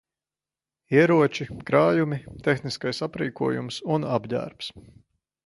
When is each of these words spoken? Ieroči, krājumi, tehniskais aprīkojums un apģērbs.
Ieroči, 0.95 1.47
krājumi, 1.67 2.19
tehniskais 2.49 3.03
aprīkojums 3.09 3.79
un 3.99 4.09
apģērbs. 4.17 4.73